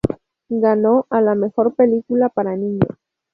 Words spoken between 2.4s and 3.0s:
niños.